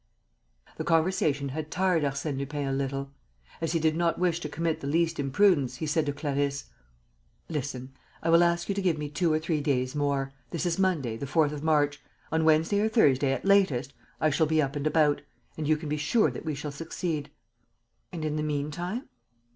The 0.77 0.83
conversation 0.83 1.49
had 1.49 1.69
tired 1.69 2.01
Arsène 2.01 2.39
Lupin 2.39 2.65
a 2.67 2.71
little. 2.73 3.11
As 3.61 3.73
he 3.73 3.79
did 3.79 3.95
not 3.95 4.17
wish 4.17 4.39
to 4.39 4.49
commit 4.49 4.79
the 4.79 4.87
least 4.87 5.19
imprudence, 5.19 5.75
he 5.75 5.85
said 5.85 6.07
to 6.07 6.11
Clarisse: 6.11 6.71
"Listen. 7.49 7.91
I 8.23 8.31
will 8.31 8.41
ask 8.43 8.67
you 8.67 8.73
to 8.73 8.81
give 8.81 8.97
me 8.97 9.09
two 9.09 9.31
or 9.31 9.37
three 9.37 9.61
days 9.61 9.93
more. 9.93 10.33
This 10.49 10.65
is 10.65 10.79
Monday, 10.79 11.17
the 11.17 11.27
4th 11.27 11.51
of 11.51 11.61
March. 11.61 12.01
On 12.31 12.43
Wednesday 12.45 12.79
or 12.81 12.89
Thursday, 12.89 13.31
at 13.31 13.45
latest, 13.45 13.93
I 14.19 14.31
shall 14.31 14.47
be 14.47 14.59
up 14.59 14.75
and 14.75 14.87
about. 14.87 15.21
And 15.55 15.67
you 15.67 15.77
can 15.77 15.87
be 15.87 15.97
sure 15.97 16.31
that 16.31 16.45
we 16.45 16.55
shall 16.55 16.71
succeed." 16.71 17.29
"And, 18.11 18.25
in 18.25 18.37
the 18.37 18.41
meantime...." 18.41 19.07